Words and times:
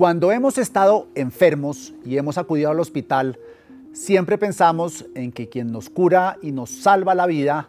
Cuando 0.00 0.32
hemos 0.32 0.56
estado 0.56 1.08
enfermos 1.14 1.92
y 2.06 2.16
hemos 2.16 2.38
acudido 2.38 2.70
al 2.70 2.80
hospital, 2.80 3.38
siempre 3.92 4.38
pensamos 4.38 5.04
en 5.14 5.30
que 5.30 5.50
quien 5.50 5.70
nos 5.70 5.90
cura 5.90 6.38
y 6.40 6.52
nos 6.52 6.70
salva 6.70 7.14
la 7.14 7.26
vida, 7.26 7.68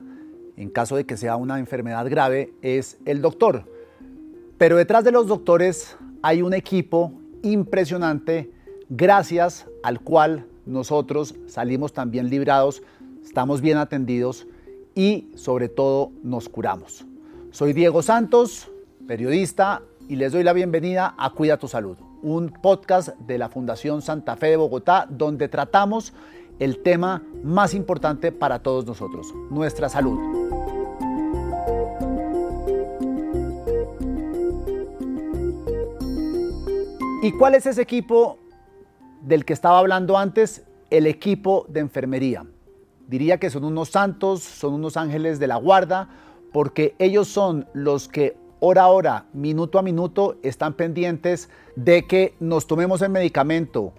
en 0.56 0.70
caso 0.70 0.96
de 0.96 1.04
que 1.04 1.18
sea 1.18 1.36
una 1.36 1.60
enfermedad 1.60 2.10
grave, 2.10 2.54
es 2.62 2.98
el 3.04 3.22
doctor. 3.22 3.66
Pero 4.58 4.78
detrás 4.78 5.04
de 5.04 5.12
los 5.12 5.28
doctores 5.28 5.98
hay 6.22 6.42
un 6.42 6.54
equipo 6.54 7.12
impresionante 7.42 8.50
gracias 8.88 9.66
al 9.84 10.00
cual 10.00 10.46
nosotros 10.66 11.36
salimos 11.48 11.92
también 11.92 12.30
librados, 12.30 12.82
estamos 13.26 13.60
bien 13.60 13.78
atendidos 13.78 14.48
y 14.96 15.28
sobre 15.36 15.68
todo 15.68 16.14
nos 16.24 16.48
curamos. 16.48 17.06
Soy 17.52 17.74
Diego 17.74 18.02
Santos, 18.02 18.72
periodista, 19.06 19.82
y 20.08 20.16
les 20.16 20.32
doy 20.32 20.46
la 20.46 20.54
bienvenida 20.54 21.14
a 21.18 21.32
Cuida 21.32 21.58
tu 21.58 21.68
Salud 21.68 21.98
un 22.24 22.50
podcast 22.50 23.10
de 23.20 23.38
la 23.38 23.50
Fundación 23.50 24.02
Santa 24.02 24.36
Fe 24.36 24.48
de 24.48 24.58
Bogotá 24.58 25.08
donde 25.10 25.48
tratamos 25.48 26.14
el 26.60 26.84
tema 26.84 27.24
más 27.44 27.74
importante 27.74 28.32
para 28.32 28.60
todos 28.60 28.86
nosotros, 28.86 29.34
nuestra 29.50 29.90
salud. 29.90 30.20
¿Y 37.24 37.32
cuál 37.34 37.54
es 37.54 37.68
ese 37.68 37.82
equipo 37.82 38.40
del 39.22 39.46
que 39.46 39.54
estaba 39.54 39.78
hablando 39.78 40.18
antes? 40.18 40.66
El 40.90 41.06
equipo 41.06 41.68
de 41.70 41.80
enfermería. 41.80 42.46
Diría 43.08 43.40
que 43.40 43.52
son 43.52 43.64
unos 43.64 43.90
santos, 43.90 44.42
son 44.42 44.74
unos 44.74 44.98
ángeles 44.98 45.38
de 45.38 45.46
la 45.46 45.58
guarda, 45.58 46.10
porque 46.52 46.96
ellos 46.98 47.28
son 47.28 47.68
los 47.74 48.08
que 48.08 48.36
hora 48.62 48.84
a 48.84 48.88
hora, 48.88 49.26
minuto 49.34 49.80
a 49.80 49.82
minuto, 49.82 50.38
están 50.44 50.74
pendientes 50.76 51.50
de 51.76 52.06
que 52.06 52.36
nos 52.40 52.68
tomemos 52.68 53.02
el 53.02 53.10
medicamento, 53.10 53.92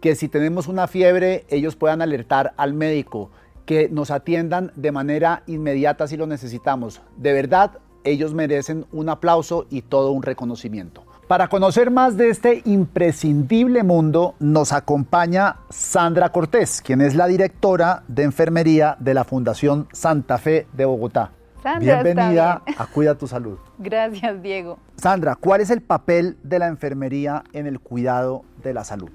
que 0.00 0.16
si 0.16 0.28
tenemos 0.28 0.68
una 0.68 0.88
fiebre 0.88 1.44
ellos 1.48 1.76
puedan 1.76 2.00
alertar 2.00 2.54
al 2.56 2.72
médico, 2.72 3.30
que 3.66 3.90
nos 3.90 4.10
atiendan 4.10 4.72
de 4.74 4.90
manera 4.90 5.42
inmediata 5.46 6.08
si 6.08 6.16
lo 6.16 6.26
necesitamos. 6.26 7.02
De 7.18 7.34
verdad, 7.34 7.78
ellos 8.04 8.32
merecen 8.32 8.86
un 8.90 9.10
aplauso 9.10 9.66
y 9.68 9.82
todo 9.82 10.12
un 10.12 10.22
reconocimiento. 10.22 11.04
Para 11.28 11.48
conocer 11.48 11.90
más 11.90 12.16
de 12.16 12.30
este 12.30 12.62
imprescindible 12.64 13.82
mundo, 13.82 14.34
nos 14.38 14.72
acompaña 14.72 15.56
Sandra 15.68 16.30
Cortés, 16.30 16.80
quien 16.80 17.02
es 17.02 17.14
la 17.16 17.26
directora 17.26 18.04
de 18.08 18.22
enfermería 18.22 18.96
de 18.98 19.12
la 19.12 19.24
Fundación 19.24 19.88
Santa 19.92 20.38
Fe 20.38 20.68
de 20.72 20.84
Bogotá. 20.86 21.32
Bienvenida 21.80 22.62
a 22.78 22.86
Cuida 22.86 23.16
tu 23.16 23.26
Salud. 23.26 23.58
Gracias, 23.78 24.40
Diego. 24.40 24.78
Sandra, 24.96 25.34
¿cuál 25.34 25.60
es 25.60 25.70
el 25.70 25.82
papel 25.82 26.38
de 26.44 26.60
la 26.60 26.68
enfermería 26.68 27.42
en 27.52 27.66
el 27.66 27.80
cuidado 27.80 28.44
de 28.62 28.72
la 28.72 28.84
salud? 28.84 29.10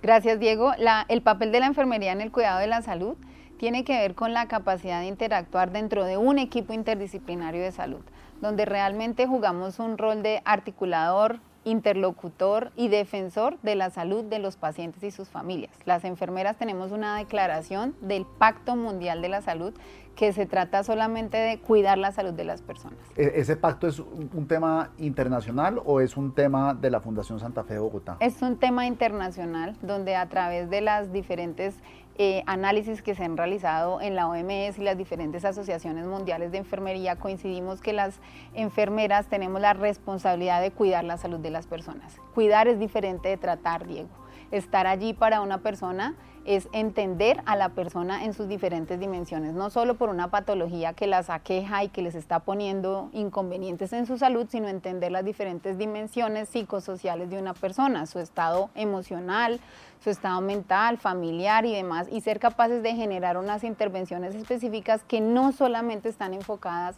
Gracias, 0.00 0.38
Diego. 0.38 0.72
el 1.08 1.22
papel 1.22 1.50
de 1.50 1.58
la 1.58 1.66
enfermería 1.66 2.12
en 2.12 2.20
el 2.20 2.30
cuidado 2.30 2.60
de 2.60 2.68
la 2.68 2.80
salud 2.82 3.16
tiene 3.58 3.84
que 3.84 3.98
ver 3.98 4.14
con 4.14 4.32
la 4.32 4.46
capacidad 4.46 5.00
de 5.00 5.06
interactuar 5.06 5.72
dentro 5.72 6.04
de 6.04 6.16
un 6.16 6.38
equipo 6.38 6.72
interdisciplinario 6.72 7.60
de 7.60 7.72
salud, 7.72 8.00
donde 8.40 8.66
realmente 8.66 9.26
jugamos 9.26 9.80
un 9.80 9.98
rol 9.98 10.22
de 10.22 10.42
articulador, 10.44 11.40
interlocutor 11.64 12.72
y 12.76 12.88
defensor 12.88 13.58
de 13.62 13.74
la 13.74 13.90
salud 13.90 14.24
de 14.24 14.38
los 14.38 14.56
pacientes 14.56 15.02
y 15.02 15.10
sus 15.10 15.28
familias. 15.28 15.72
Las 15.84 16.04
enfermeras 16.04 16.56
tenemos 16.56 16.92
una 16.92 17.16
declaración 17.16 17.94
del 18.00 18.26
Pacto 18.26 18.76
Mundial 18.76 19.22
de 19.22 19.28
la 19.28 19.42
Salud 19.42 19.74
que 20.16 20.32
se 20.32 20.44
trata 20.44 20.82
solamente 20.82 21.38
de 21.38 21.60
cuidar 21.60 21.96
la 21.96 22.12
salud 22.12 22.32
de 22.34 22.44
las 22.44 22.62
personas. 22.62 22.98
¿E-, 23.16 23.32
¿Ese 23.36 23.56
pacto 23.56 23.86
es 23.86 24.00
un 24.00 24.46
tema 24.46 24.90
internacional 24.98 25.80
o 25.84 26.00
es 26.00 26.16
un 26.16 26.34
tema 26.34 26.74
de 26.74 26.90
la 26.90 27.00
Fundación 27.00 27.40
Santa 27.40 27.64
Fe 27.64 27.74
de 27.74 27.80
Bogotá? 27.80 28.16
Es 28.20 28.42
un 28.42 28.58
tema 28.58 28.86
internacional 28.86 29.76
donde 29.80 30.16
a 30.16 30.28
través 30.28 30.68
de 30.68 30.80
las 30.82 31.12
diferentes 31.12 31.76
eh, 32.22 32.42
análisis 32.44 33.00
que 33.00 33.14
se 33.14 33.24
han 33.24 33.38
realizado 33.38 33.98
en 34.02 34.14
la 34.14 34.28
OMS 34.28 34.78
y 34.78 34.82
las 34.82 34.98
diferentes 34.98 35.46
asociaciones 35.46 36.04
mundiales 36.04 36.52
de 36.52 36.58
enfermería, 36.58 37.16
coincidimos 37.16 37.80
que 37.80 37.94
las 37.94 38.20
enfermeras 38.52 39.28
tenemos 39.28 39.58
la 39.58 39.72
responsabilidad 39.72 40.60
de 40.60 40.70
cuidar 40.70 41.02
la 41.02 41.16
salud 41.16 41.38
de 41.38 41.48
las 41.48 41.66
personas. 41.66 42.20
Cuidar 42.34 42.68
es 42.68 42.78
diferente 42.78 43.30
de 43.30 43.38
tratar, 43.38 43.86
Diego. 43.86 44.10
Estar 44.50 44.86
allí 44.86 45.12
para 45.12 45.40
una 45.40 45.58
persona 45.58 46.14
es 46.44 46.68
entender 46.72 47.42
a 47.46 47.54
la 47.54 47.70
persona 47.70 48.24
en 48.24 48.32
sus 48.32 48.48
diferentes 48.48 48.98
dimensiones, 48.98 49.54
no 49.54 49.70
solo 49.70 49.96
por 49.96 50.08
una 50.08 50.30
patología 50.30 50.94
que 50.94 51.06
las 51.06 51.30
aqueja 51.30 51.84
y 51.84 51.88
que 51.88 52.02
les 52.02 52.14
está 52.14 52.40
poniendo 52.40 53.10
inconvenientes 53.12 53.92
en 53.92 54.06
su 54.06 54.18
salud, 54.18 54.46
sino 54.48 54.68
entender 54.68 55.12
las 55.12 55.24
diferentes 55.24 55.76
dimensiones 55.78 56.48
psicosociales 56.48 57.30
de 57.30 57.38
una 57.38 57.54
persona, 57.54 58.06
su 58.06 58.18
estado 58.18 58.70
emocional, 58.74 59.60
su 60.02 60.10
estado 60.10 60.40
mental, 60.40 60.96
familiar 60.98 61.66
y 61.66 61.74
demás, 61.74 62.08
y 62.10 62.22
ser 62.22 62.40
capaces 62.40 62.82
de 62.82 62.94
generar 62.94 63.36
unas 63.36 63.62
intervenciones 63.62 64.34
específicas 64.34 65.04
que 65.04 65.20
no 65.20 65.52
solamente 65.52 66.08
están 66.08 66.32
enfocadas 66.32 66.96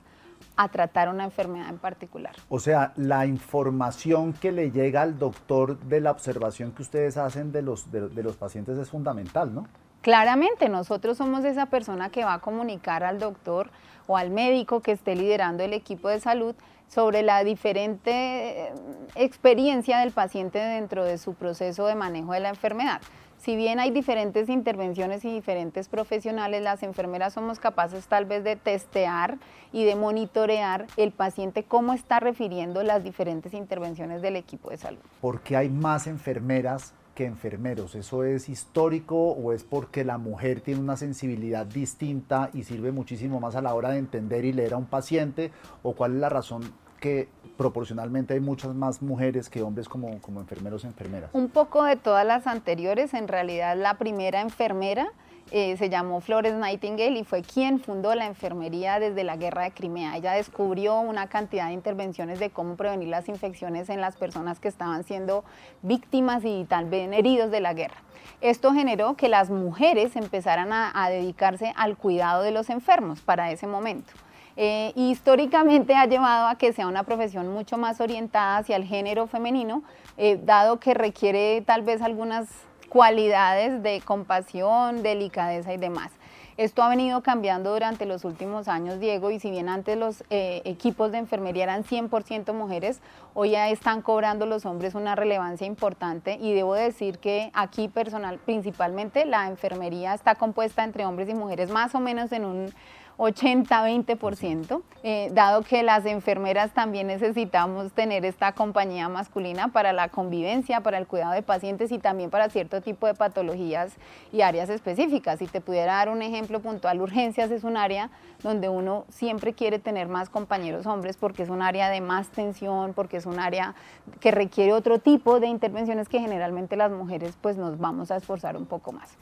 a 0.57 0.69
tratar 0.69 1.09
una 1.09 1.25
enfermedad 1.25 1.69
en 1.69 1.79
particular. 1.79 2.35
O 2.49 2.59
sea, 2.59 2.93
la 2.97 3.27
información 3.27 4.33
que 4.33 4.53
le 4.53 4.71
llega 4.71 5.03
al 5.03 5.19
doctor 5.19 5.79
de 5.81 6.01
la 6.01 6.11
observación 6.11 6.73
que 6.73 6.83
ustedes 6.83 7.17
hacen 7.17 7.53
de 7.53 7.63
los, 7.63 7.91
de, 7.91 8.23
los 8.23 8.37
pacientes 8.37 8.79
es 8.79 8.91
fundamental, 8.91 9.55
¿no? 9.55 9.67
Claramente, 10.03 10.69
nosotros 10.69 11.17
somos 11.17 11.45
esa 11.45 11.67
persona 11.67 12.11
que 12.11 12.25
va 12.25 12.35
a 12.35 12.39
comunicar 12.41 13.05
al 13.05 13.21
doctor 13.21 13.71
o 14.07 14.17
al 14.17 14.31
médico 14.31 14.81
que 14.81 14.93
esté 14.93 15.15
liderando 15.15 15.63
el 15.63 15.73
equipo 15.73 16.09
de 16.09 16.19
salud 16.19 16.57
sobre 16.89 17.23
la 17.23 17.45
diferente 17.45 18.11
eh, 18.11 18.73
experiencia 19.15 20.01
del 20.01 20.11
paciente 20.11 20.59
dentro 20.59 21.05
de 21.05 21.19
su 21.19 21.34
proceso 21.34 21.87
de 21.87 21.95
manejo 21.95 22.33
de 22.33 22.41
la 22.41 22.49
enfermedad 22.51 23.01
si 23.42 23.56
bien 23.56 23.80
hay 23.80 23.91
diferentes 23.91 24.48
intervenciones 24.48 25.25
y 25.25 25.32
diferentes 25.32 25.88
profesionales, 25.88 26.62
las 26.62 26.84
enfermeras 26.84 27.32
somos 27.32 27.58
capaces 27.58 28.06
tal 28.06 28.25
vez 28.25 28.44
de 28.44 28.54
testear 28.54 29.38
y 29.72 29.84
de 29.84 29.97
monitorear 29.97 30.86
el 30.97 31.10
paciente 31.10 31.64
cómo 31.64 31.92
está 31.92 32.20
refiriendo 32.20 32.84
las 32.84 33.03
diferentes 33.03 33.53
intervenciones 33.53 34.22
del 34.22 34.36
equipo 34.36 34.70
de 34.70 34.76
salud. 34.76 35.00
¿Por 35.20 35.41
qué 35.41 35.56
hay 35.56 35.69
más 35.69 36.06
enfermeras 36.06 36.94
que 37.16 37.25
enfermeros? 37.25 37.97
¿Eso 37.97 38.22
es 38.22 38.48
histórico 38.48 39.16
o 39.16 39.53
es 39.53 39.64
porque 39.64 40.04
la 40.04 40.19
mujer 40.19 40.60
tiene 40.60 40.80
una 40.80 40.97
sensibilidad 40.97 41.66
distinta 41.66 42.48
y 42.53 42.62
sirve 42.62 42.92
muchísimo 42.92 43.41
más 43.41 43.56
a 43.56 43.60
la 43.60 43.74
hora 43.74 43.91
de 43.91 43.98
entender 43.98 44.44
y 44.44 44.53
leer 44.53 44.74
a 44.74 44.76
un 44.76 44.86
paciente? 44.86 45.50
¿O 45.82 45.94
cuál 45.94 46.14
es 46.14 46.20
la 46.20 46.28
razón 46.28 46.62
que 47.03 47.29
proporcionalmente 47.57 48.35
hay 48.35 48.41
muchas 48.41 48.75
más 48.75 49.03
mujeres 49.03 49.51
que 49.51 49.61
hombres 49.61 49.89
como, 49.89 50.21
como 50.21 50.41
enfermeros 50.41 50.85
y 50.85 50.87
enfermeras. 50.87 51.31
Un 51.33 51.49
poco 51.49 51.83
de 51.83 51.97
todas 51.97 52.25
las 52.25 52.47
anteriores, 52.47 53.13
en 53.13 53.27
realidad 53.27 53.77
la 53.77 53.99
primera 53.99 54.41
enfermera 54.41 55.13
eh, 55.51 55.77
se 55.77 55.91
llamó 55.91 56.21
Flores 56.21 56.55
Nightingale 56.55 57.19
y 57.19 57.25
fue 57.25 57.43
quien 57.43 57.81
fundó 57.81 58.15
la 58.15 58.27
enfermería 58.27 59.01
desde 59.01 59.25
la 59.25 59.37
guerra 59.37 59.65
de 59.65 59.73
Crimea. 59.73 60.17
Ella 60.17 60.33
descubrió 60.35 61.01
una 61.01 61.27
cantidad 61.27 61.67
de 61.67 61.73
intervenciones 61.73 62.39
de 62.39 62.51
cómo 62.51 62.77
prevenir 62.77 63.09
las 63.09 63.29
infecciones 63.29 63.91
en 63.91 64.01
las 64.01 64.17
personas 64.17 64.61
que 64.61 64.69
estaban 64.69 65.03
siendo 65.03 65.45
víctimas 65.83 66.45
y 66.45 66.65
también 66.69 67.13
heridos 67.13 67.51
de 67.51 67.61
la 67.61 67.75
guerra. 67.75 67.97
Esto 68.41 68.73
generó 68.73 69.17
que 69.17 69.29
las 69.29 69.51
mujeres 69.51 70.15
empezaran 70.15 70.71
a 70.73 71.09
dedicarse 71.11 71.73
al 71.77 71.97
cuidado 71.97 72.45
de 72.45 72.53
los 72.53 72.71
enfermos 72.71 73.21
para 73.21 73.51
ese 73.51 73.67
momento. 73.67 74.13
Eh, 74.57 74.93
históricamente 74.95 75.95
ha 75.95 76.07
llevado 76.07 76.49
a 76.49 76.57
que 76.57 76.73
sea 76.73 76.87
una 76.87 77.05
profesión 77.05 77.49
mucho 77.49 77.79
más 77.79 78.01
orientada 78.01 78.59
hacia 78.59 78.77
el 78.77 78.85
género 78.85 79.27
femenino, 79.27 79.83
eh, 80.17 80.39
dado 80.43 80.79
que 80.79 80.95
requiere 80.95 81.63
tal 81.63 81.83
vez 81.83 82.03
algunas 82.03 82.49
cualidades 82.89 83.83
de 83.83 84.03
compasión, 84.03 85.03
delicadeza 85.03 85.73
y 85.73 85.79
demás. 85.79 86.13
Esto 86.59 86.83
ha 86.83 86.91
venido 86.91 87.23
cambiando 87.23 87.73
durante 87.73 88.05
los 88.05 88.27
últimos 88.27 88.69
años, 88.69 89.01
Diego, 89.01 89.31
y 89.31 89.41
si 89.41 89.51
bien 89.51 89.71
antes 89.71 89.97
los 89.97 90.23
eh, 90.29 90.61
equipos 90.67 91.11
de 91.11 91.17
enfermería 91.17 91.63
eran 91.63 91.83
100% 91.83 92.53
mujeres, 92.53 93.01
hoy 93.33 93.53
ya 93.53 93.71
están 93.71 94.03
cobrando 94.03 94.45
los 94.45 94.66
hombres 94.66 94.95
una 94.95 95.15
relevancia 95.15 95.66
importante 95.66 96.37
y 96.39 96.53
debo 96.53 96.75
decir 96.75 97.19
que 97.19 97.51
aquí 97.55 97.89
personal, 97.89 98.39
principalmente 98.39 99.25
la 99.25 99.48
enfermería 99.48 100.13
está 100.13 100.34
compuesta 100.34 100.84
entre 100.84 101.07
hombres 101.07 101.31
y 101.31 101.34
mujeres 101.34 101.71
más 101.71 101.95
o 101.95 102.01
menos 102.01 102.31
en 102.33 102.45
un 102.45 102.75
80-20%, 103.18 104.82
eh, 105.03 105.30
dado 105.32 105.62
que 105.62 105.82
las 105.82 106.06
enfermeras 106.06 106.72
también 106.72 107.06
necesitamos 107.06 107.92
tener 107.92 108.24
esta 108.24 108.53
compañía 108.53 109.09
masculina 109.09 109.68
para 109.68 109.92
la 109.92 110.09
convivencia, 110.09 110.80
para 110.80 110.98
el 110.98 111.06
cuidado 111.06 111.32
de 111.32 111.42
pacientes 111.42 111.92
y 111.92 111.98
también 111.98 112.30
para 112.30 112.48
cierto 112.48 112.80
tipo 112.80 113.06
de 113.06 113.14
patologías 113.14 113.94
y 114.32 114.42
áreas 114.42 114.68
específicas. 114.70 115.38
Si 115.38 115.47
te 115.47 115.60
pudiera 115.60 115.94
dar 115.94 116.09
un 116.09 116.22
ejemplo 116.22 116.60
puntual, 116.60 117.00
urgencias 117.00 117.50
es 117.50 117.64
un 117.64 117.76
área 117.76 118.10
donde 118.42 118.68
uno 118.68 119.04
siempre 119.09 119.53
quiere 119.53 119.78
tener 119.78 120.09
más 120.09 120.28
compañeros 120.28 120.86
hombres 120.86 121.16
porque 121.16 121.42
es 121.42 121.48
un 121.48 121.62
área 121.62 121.91
de 121.91 122.00
más 122.00 122.28
tensión, 122.28 122.92
porque 122.94 123.18
es 123.18 123.26
un 123.26 123.38
área 123.38 123.74
que 124.20 124.30
requiere 124.30 124.72
otro 124.72 124.98
tipo 124.98 125.41
de 125.41 125.47
intervenciones 125.47 126.09
que 126.09 126.18
generalmente 126.18 126.76
las 126.76 126.91
mujeres 126.91 127.36
pues 127.41 127.56
nos 127.56 127.78
vamos 127.78 128.10
a 128.10 128.16
esforzar 128.16 128.56
un 128.56 128.66
poco 128.66 128.92
más. 128.92 129.16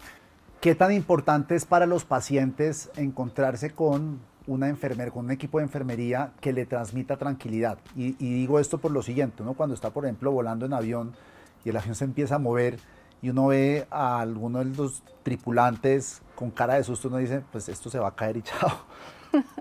¿Qué 0.61 0.75
tan 0.75 0.93
importante 0.93 1.55
es 1.55 1.65
para 1.65 1.87
los 1.87 2.05
pacientes 2.05 2.91
encontrarse 2.97 3.71
con 3.71 4.21
una 4.47 4.69
enfermera, 4.69 5.11
con 5.11 5.25
un 5.25 5.31
equipo 5.31 5.57
de 5.57 5.65
enfermería 5.65 6.35
que 6.39 6.53
le 6.53 6.67
transmita 6.67 7.17
tranquilidad? 7.17 7.79
Y, 7.97 8.13
digo 8.13 8.61
esto 8.61 8.77
por 8.77 8.91
lo 8.91 9.03
siguiente, 9.03 9.43
uno 9.43 9.55
cuando 9.55 9.75
está, 9.75 9.89
por 9.89 10.05
ejemplo, 10.05 10.31
volando 10.33 10.67
en 10.67 10.75
avión 10.75 11.15
y 11.65 11.71
el 11.71 11.79
avión 11.79 11.95
se 11.95 12.05
empieza 12.05 12.35
a 12.35 12.39
mover 12.39 12.79
y 13.23 13.31
uno 13.31 13.47
ve 13.47 13.87
a 13.91 14.21
alguno 14.21 14.59
de 14.59 14.67
los 14.67 15.03
tripulantes 15.23 16.21
con 16.35 16.51
cara 16.51 16.75
de 16.75 16.85
susto, 16.85 17.09
uno 17.09 17.17
dice, 17.17 17.43
pues 17.51 17.71
esto 17.71 17.89
se 17.89 17.99
va 17.99 18.09
a 18.09 18.15
caer 18.15 18.37
y 18.37 18.43
chao. 18.43 18.85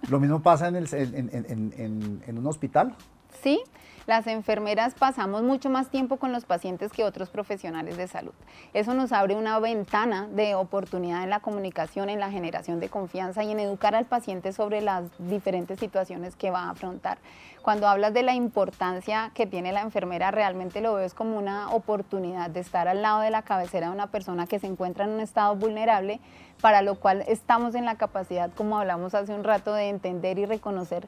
Lo 0.09 0.19
mismo 0.19 0.41
pasa 0.41 0.67
en, 0.67 0.75
el, 0.75 0.87
en, 0.93 2.37
un 2.37 2.47
hospital. 2.47 2.95
Sí, 3.41 3.61
las 4.07 4.27
enfermeras 4.27 4.95
pasamos 4.95 5.43
mucho 5.43 5.69
más 5.69 5.89
tiempo 5.89 6.17
con 6.17 6.31
los 6.31 6.45
pacientes 6.45 6.91
que 6.91 7.03
otros 7.03 7.29
profesionales 7.29 7.95
de 7.95 8.07
salud. 8.07 8.33
Eso 8.73 8.93
nos 8.93 9.11
abre 9.11 9.35
una 9.35 9.59
ventana 9.59 10.27
de 10.27 10.55
oportunidad 10.55 11.23
en 11.23 11.29
la 11.29 11.39
comunicación, 11.41 12.09
en 12.09 12.19
la 12.19 12.31
generación 12.31 12.79
de 12.79 12.89
confianza 12.89 13.43
y 13.43 13.51
en 13.51 13.59
educar 13.59 13.95
al 13.95 14.05
paciente 14.05 14.51
sobre 14.51 14.81
las 14.81 15.03
diferentes 15.19 15.79
situaciones 15.79 16.35
que 16.35 16.49
va 16.49 16.63
a 16.63 16.69
afrontar. 16.71 17.19
Cuando 17.61 17.87
hablas 17.87 18.13
de 18.13 18.23
la 18.23 18.33
importancia 18.33 19.31
que 19.33 19.45
tiene 19.45 19.71
la 19.71 19.81
enfermera, 19.81 20.31
realmente 20.31 20.81
lo 20.81 20.95
veo 20.95 21.05
es 21.05 21.13
como 21.13 21.37
una 21.37 21.69
oportunidad 21.71 22.49
de 22.49 22.61
estar 22.61 22.87
al 22.87 23.01
lado 23.01 23.19
de 23.19 23.31
la 23.31 23.41
cabecera 23.41 23.87
de 23.87 23.93
una 23.93 24.07
persona 24.07 24.47
que 24.47 24.59
se 24.59 24.67
encuentra 24.67 25.05
en 25.05 25.11
un 25.11 25.19
estado 25.19 25.55
vulnerable, 25.55 26.19
para 26.61 26.81
lo 26.81 26.95
cual 26.95 27.23
estamos 27.27 27.75
en 27.75 27.85
la 27.85 27.95
capacidad, 27.95 28.49
como 28.55 28.79
hablamos 28.79 29.13
hace 29.13 29.33
un 29.33 29.43
rato, 29.43 29.73
de 29.73 29.89
entender 29.89 30.39
y 30.39 30.45
reconocer 30.45 31.07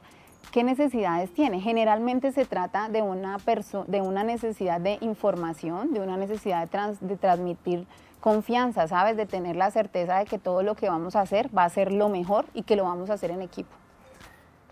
¿Qué 0.50 0.64
necesidades 0.64 1.32
tiene? 1.32 1.60
Generalmente 1.60 2.30
se 2.32 2.44
trata 2.44 2.90
de 2.90 3.00
una, 3.00 3.38
de 3.86 4.00
una 4.02 4.22
necesidad 4.22 4.80
de 4.80 4.98
información, 5.00 5.94
de 5.94 6.00
una 6.00 6.18
necesidad 6.18 6.68
de, 6.68 6.96
de 7.00 7.16
transmitir 7.16 7.86
confianza, 8.20 8.86
¿sabes? 8.86 9.16
De 9.16 9.24
tener 9.24 9.56
la 9.56 9.70
certeza 9.70 10.18
de 10.18 10.26
que 10.26 10.38
todo 10.38 10.62
lo 10.62 10.74
que 10.74 10.90
vamos 10.90 11.16
a 11.16 11.22
hacer 11.22 11.48
va 11.56 11.64
a 11.64 11.70
ser 11.70 11.90
lo 11.90 12.10
mejor 12.10 12.44
y 12.52 12.64
que 12.64 12.76
lo 12.76 12.84
vamos 12.84 13.08
a 13.08 13.14
hacer 13.14 13.30
en 13.30 13.40
equipo. 13.40 13.70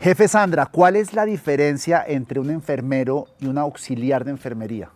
Jefe 0.00 0.28
Sandra, 0.28 0.64
¿cuál 0.64 0.96
es 0.96 1.12
la 1.12 1.26
diferencia 1.26 2.02
entre 2.06 2.40
un 2.40 2.48
enfermero 2.48 3.26
y 3.38 3.48
un 3.48 3.58
auxiliar 3.58 4.24
de 4.24 4.30
enfermería? 4.30 4.88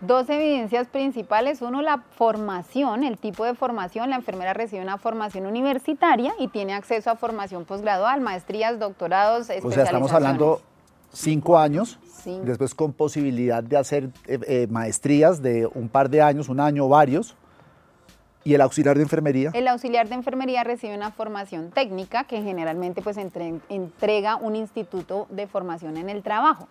Dos 0.00 0.28
evidencias 0.28 0.88
principales. 0.88 1.62
Uno, 1.62 1.82
la 1.82 2.02
formación, 2.16 3.04
el 3.04 3.16
tipo 3.16 3.44
de 3.44 3.54
formación. 3.54 4.10
La 4.10 4.16
enfermera 4.16 4.54
recibe 4.54 4.82
una 4.82 4.98
formación 4.98 5.46
universitaria 5.46 6.34
y 6.40 6.48
tiene 6.48 6.74
acceso 6.74 7.10
a 7.10 7.14
formación 7.14 7.64
posgradual, 7.64 8.20
maestrías, 8.20 8.80
doctorados, 8.80 9.48
O 9.62 9.70
sea, 9.70 9.84
estamos 9.84 10.12
hablando 10.12 10.60
cinco 11.12 11.56
años, 11.56 12.00
después 12.42 12.74
con 12.74 12.92
posibilidad 12.92 13.62
de 13.62 13.76
hacer 13.76 14.10
eh, 14.26 14.40
eh, 14.48 14.66
maestrías 14.68 15.40
de 15.40 15.68
un 15.72 15.88
par 15.88 16.10
de 16.10 16.22
años, 16.22 16.48
un 16.48 16.58
año 16.58 16.86
o 16.86 16.88
varios. 16.88 17.36
¿Y 18.44 18.54
el 18.54 18.60
auxiliar 18.60 18.96
de 18.96 19.02
enfermería? 19.02 19.50
El 19.54 19.68
auxiliar 19.68 20.08
de 20.08 20.14
enfermería 20.14 20.64
recibe 20.64 20.96
una 20.96 21.10
formación 21.10 21.70
técnica 21.70 22.24
que 22.24 22.42
generalmente 22.42 23.02
pues 23.02 23.16
entrega 23.16 24.36
un 24.36 24.56
instituto 24.56 25.26
de 25.30 25.46
formación 25.46 25.96
en 25.96 26.10
el 26.10 26.22
trabajo. 26.22 26.68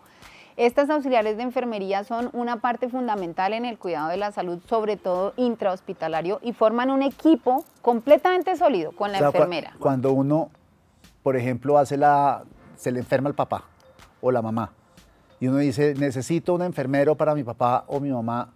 Estas 0.57 0.89
auxiliares 0.89 1.37
de 1.37 1.43
enfermería 1.43 2.03
son 2.03 2.29
una 2.33 2.57
parte 2.57 2.89
fundamental 2.89 3.53
en 3.53 3.63
el 3.63 3.77
cuidado 3.77 4.09
de 4.09 4.17
la 4.17 4.31
salud, 4.31 4.59
sobre 4.67 4.97
todo 4.97 5.33
intrahospitalario, 5.37 6.39
y 6.43 6.51
forman 6.51 6.91
un 6.91 7.03
equipo 7.03 7.63
completamente 7.81 8.57
sólido 8.57 8.91
con 8.91 9.13
la 9.13 9.19
enfermera. 9.19 9.73
Cuando 9.79 10.11
uno, 10.11 10.49
por 11.23 11.37
ejemplo, 11.37 11.77
hace 11.77 11.95
la, 11.95 12.43
se 12.75 12.91
le 12.91 12.99
enferma 12.99 13.29
el 13.29 13.35
papá 13.35 13.63
o 14.19 14.29
la 14.29 14.41
mamá, 14.41 14.73
y 15.39 15.47
uno 15.47 15.57
dice, 15.57 15.95
necesito 15.95 16.53
un 16.53 16.61
enfermero 16.63 17.15
para 17.15 17.33
mi 17.33 17.43
papá 17.43 17.85
o 17.87 17.99
mi 17.99 18.11
mamá, 18.11 18.49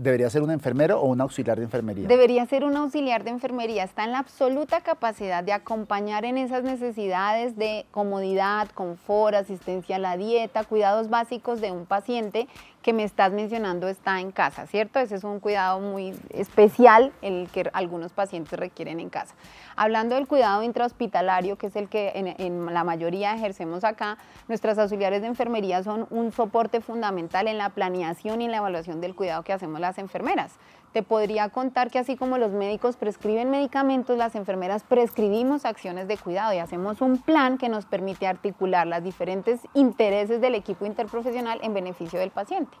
¿Debería 0.00 0.30
ser 0.30 0.42
un 0.42 0.52
enfermero 0.52 1.00
o 1.00 1.06
un 1.06 1.20
auxiliar 1.20 1.58
de 1.58 1.64
enfermería? 1.64 2.06
Debería 2.06 2.46
ser 2.46 2.62
un 2.62 2.76
auxiliar 2.76 3.24
de 3.24 3.30
enfermería. 3.30 3.82
Está 3.82 4.04
en 4.04 4.12
la 4.12 4.20
absoluta 4.20 4.80
capacidad 4.80 5.42
de 5.42 5.52
acompañar 5.52 6.24
en 6.24 6.38
esas 6.38 6.62
necesidades 6.62 7.56
de 7.56 7.84
comodidad, 7.90 8.68
confort, 8.68 9.34
asistencia 9.34 9.96
a 9.96 9.98
la 9.98 10.16
dieta, 10.16 10.62
cuidados 10.62 11.10
básicos 11.10 11.60
de 11.60 11.72
un 11.72 11.84
paciente 11.84 12.46
que 12.82 12.92
me 12.92 13.02
estás 13.02 13.32
mencionando 13.32 13.88
está 13.88 14.20
en 14.20 14.30
casa, 14.30 14.66
¿cierto? 14.66 14.98
Ese 14.98 15.16
es 15.16 15.24
un 15.24 15.40
cuidado 15.40 15.80
muy 15.80 16.14
especial 16.30 17.12
el 17.22 17.48
que 17.52 17.68
algunos 17.72 18.12
pacientes 18.12 18.58
requieren 18.58 19.00
en 19.00 19.10
casa. 19.10 19.34
Hablando 19.76 20.14
del 20.14 20.26
cuidado 20.26 20.62
intrahospitalario, 20.62 21.56
que 21.56 21.68
es 21.68 21.76
el 21.76 21.88
que 21.88 22.12
en, 22.14 22.66
la 22.66 22.84
mayoría 22.84 23.34
ejercemos 23.34 23.84
acá, 23.84 24.18
nuestras 24.46 24.78
auxiliares 24.78 25.22
de 25.22 25.28
enfermería 25.28 25.82
son 25.82 26.06
un 26.10 26.32
soporte 26.32 26.80
fundamental 26.80 27.48
en 27.48 27.58
la 27.58 27.70
planeación 27.70 28.40
y 28.40 28.46
en 28.46 28.52
la 28.52 28.58
evaluación 28.58 29.00
del 29.00 29.14
cuidado 29.14 29.42
que 29.42 29.52
hacemos 29.52 29.80
las 29.80 29.98
enfermeras. 29.98 30.52
Te 30.92 31.02
podría 31.02 31.50
contar 31.50 31.90
que 31.90 31.98
así 31.98 32.16
como 32.16 32.38
los 32.38 32.52
médicos 32.52 32.96
prescriben 32.96 33.50
medicamentos, 33.50 34.16
las 34.16 34.34
enfermeras 34.34 34.84
prescribimos 34.84 35.64
acciones 35.66 36.08
de 36.08 36.16
cuidado 36.16 36.54
y 36.54 36.58
hacemos 36.58 37.02
un 37.02 37.18
plan 37.18 37.58
que 37.58 37.68
nos 37.68 37.84
permite 37.84 38.26
articular 38.26 38.86
los 38.86 39.02
diferentes 39.02 39.60
intereses 39.74 40.40
del 40.40 40.54
equipo 40.54 40.86
interprofesional 40.86 41.60
en 41.62 41.74
beneficio 41.74 42.18
del 42.18 42.30
paciente. 42.30 42.76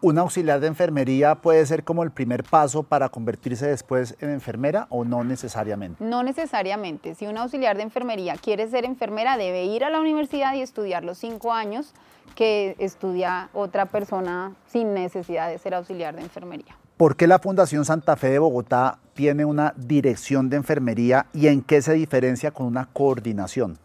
¿Un 0.00 0.18
auxiliar 0.18 0.60
de 0.60 0.66
enfermería 0.66 1.36
puede 1.36 1.64
ser 1.64 1.82
como 1.82 2.02
el 2.02 2.10
primer 2.10 2.44
paso 2.44 2.82
para 2.82 3.08
convertirse 3.08 3.66
después 3.66 4.16
en 4.20 4.30
enfermera 4.30 4.86
o 4.90 5.02
no 5.04 5.24
necesariamente? 5.24 6.04
No 6.04 6.22
necesariamente. 6.22 7.14
Si 7.14 7.26
un 7.26 7.38
auxiliar 7.38 7.78
de 7.78 7.84
enfermería 7.84 8.36
quiere 8.36 8.68
ser 8.68 8.84
enfermera, 8.84 9.38
debe 9.38 9.64
ir 9.64 9.82
a 9.82 9.88
la 9.88 10.00
universidad 10.00 10.54
y 10.54 10.60
estudiar 10.60 11.04
los 11.04 11.16
cinco 11.16 11.52
años 11.54 11.94
que 12.34 12.76
estudia 12.78 13.48
otra 13.54 13.86
persona 13.86 14.52
sin 14.66 14.92
necesidad 14.92 15.48
de 15.48 15.56
ser 15.56 15.74
auxiliar 15.74 16.14
de 16.14 16.20
enfermería. 16.22 16.76
¿Por 16.96 17.16
qué 17.16 17.26
la 17.26 17.40
Fundación 17.40 17.84
Santa 17.84 18.14
Fe 18.14 18.28
de 18.28 18.38
Bogotá 18.38 18.98
tiene 19.14 19.44
una 19.44 19.74
dirección 19.76 20.48
de 20.48 20.58
enfermería 20.58 21.26
y 21.32 21.48
en 21.48 21.60
qué 21.60 21.82
se 21.82 21.92
diferencia 21.92 22.52
con 22.52 22.66
una 22.66 22.86
coordinación? 22.86 23.78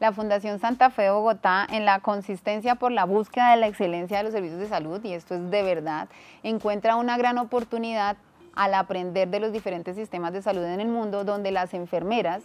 La 0.00 0.10
Fundación 0.10 0.58
Santa 0.58 0.90
Fe 0.90 1.02
de 1.02 1.10
Bogotá, 1.10 1.64
en 1.70 1.84
la 1.84 2.00
consistencia 2.00 2.74
por 2.74 2.90
la 2.90 3.04
búsqueda 3.04 3.52
de 3.52 3.58
la 3.58 3.68
excelencia 3.68 4.18
de 4.18 4.24
los 4.24 4.32
servicios 4.32 4.58
de 4.58 4.66
salud, 4.66 5.00
y 5.04 5.12
esto 5.12 5.36
es 5.36 5.50
de 5.52 5.62
verdad, 5.62 6.08
encuentra 6.42 6.96
una 6.96 7.16
gran 7.16 7.38
oportunidad 7.38 8.16
al 8.56 8.74
aprender 8.74 9.28
de 9.28 9.38
los 9.38 9.52
diferentes 9.52 9.94
sistemas 9.94 10.32
de 10.32 10.42
salud 10.42 10.64
en 10.64 10.80
el 10.80 10.88
mundo, 10.88 11.22
donde 11.22 11.52
las 11.52 11.74
enfermeras 11.74 12.42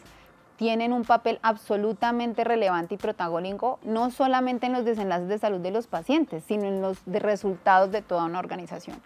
tienen 0.57 0.94
un 0.94 1.06
papel 1.06 1.39
absolutamente 1.42 2.44
relevante 2.44 2.94
y 2.94 2.98
protagónico, 3.00 3.80
no 3.81 4.12
solamente 4.12 4.68
en 4.68 4.74
los 4.74 4.86
desenlaces 4.86 5.27
de 5.27 5.39
salud 5.39 5.59
de 5.59 5.71
los 5.71 5.88
pacientes, 5.88 6.44
sino 6.48 6.66
en 6.66 6.83
los 6.83 7.00
resultados 7.07 7.92
de 7.92 8.04
toda 8.04 8.25
una 8.25 8.38
organización 8.38 9.01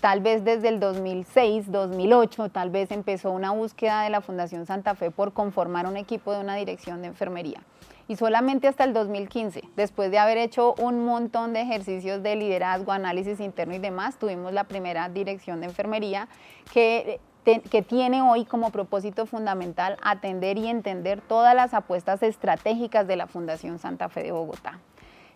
tal 0.00 0.20
vez 0.20 0.44
desde 0.44 0.68
el 0.68 0.80
2006, 0.80 1.70
2008, 1.70 2.48
tal 2.48 2.70
vez 2.70 2.90
empezó 2.90 3.30
una 3.30 3.50
búsqueda 3.50 4.02
de 4.02 4.10
la 4.10 4.20
Fundación 4.20 4.66
Santa 4.66 4.94
Fe 4.94 5.10
por 5.10 5.32
conformar 5.32 5.86
un 5.86 5.96
equipo 5.96 6.32
de 6.32 6.40
una 6.40 6.56
dirección 6.56 7.02
de 7.02 7.08
enfermería. 7.08 7.60
Y 8.08 8.16
solamente 8.16 8.66
hasta 8.66 8.84
el 8.84 8.92
2015, 8.92 9.62
después 9.76 10.10
de 10.10 10.18
haber 10.18 10.38
hecho 10.38 10.74
un 10.78 11.04
montón 11.04 11.52
de 11.52 11.60
ejercicios 11.60 12.22
de 12.22 12.34
liderazgo, 12.34 12.92
análisis 12.92 13.38
interno 13.38 13.74
y 13.74 13.78
demás, 13.78 14.16
tuvimos 14.18 14.52
la 14.52 14.64
primera 14.64 15.08
dirección 15.08 15.60
de 15.60 15.66
enfermería 15.66 16.28
que, 16.72 17.20
que 17.44 17.82
tiene 17.82 18.22
hoy 18.22 18.46
como 18.46 18.70
propósito 18.70 19.26
fundamental 19.26 19.96
atender 20.02 20.58
y 20.58 20.66
entender 20.66 21.20
todas 21.20 21.54
las 21.54 21.72
apuestas 21.72 22.22
estratégicas 22.22 23.06
de 23.06 23.16
la 23.16 23.28
Fundación 23.28 23.78
Santa 23.78 24.08
Fe 24.08 24.24
de 24.24 24.32
Bogotá. 24.32 24.80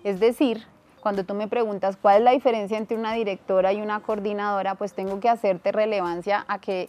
Es 0.03 0.19
decir, 0.19 0.67
cuando 1.05 1.25
tú 1.25 1.35
me 1.35 1.49
preguntas 1.49 1.99
cuál 2.01 2.17
es 2.17 2.23
la 2.23 2.31
diferencia 2.31 2.79
entre 2.79 2.97
una 2.97 3.13
directora 3.13 3.75
y 3.75 3.83
una 3.83 4.01
coordinadora, 4.01 4.75
pues 4.77 4.95
tengo 4.95 5.21
que 5.21 5.29
hacerte 5.29 5.71
relevancia 5.71 6.47
a 6.49 6.59
que 6.59 6.89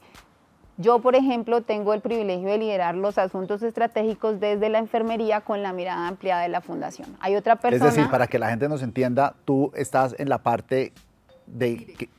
yo, 0.78 1.00
por 1.00 1.16
ejemplo, 1.16 1.62
tengo 1.62 1.94
el 1.94 2.00
privilegio 2.00 2.48
de 2.48 2.58
liderar 2.58 2.96
los 2.96 3.18
asuntos 3.18 3.62
estratégicos 3.62 4.40
desde 4.40 4.70
la 4.70 4.80
enfermería 4.80 5.42
con 5.42 5.62
la 5.62 5.74
mirada 5.74 6.08
ampliada 6.08 6.44
de 6.44 6.48
la 6.48 6.62
fundación. 6.62 7.18
Hay 7.20 7.36
otra 7.36 7.58
persona... 7.58 7.90
Es 7.90 7.96
decir, 7.96 8.10
para 8.10 8.28
que 8.28 8.40
la 8.40 8.50
gente 8.50 8.70
nos 8.70 8.82
entienda, 8.84 9.36
tú 9.44 9.74
estás 9.76 10.16
en 10.18 10.30
la 10.30 10.38
parte 10.38 10.94
de 11.46 12.10